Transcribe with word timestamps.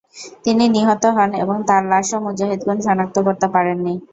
তিনি 0.43 0.63
নিহত 0.75 1.03
হন 1.15 1.29
এবং 1.43 1.57
তার 1.69 1.83
লাশও 1.91 2.17
মুজাহিদগণ 2.25 2.77
শনাক্ত 2.85 3.17
করতে 3.27 3.47
পারেননি। 3.53 3.93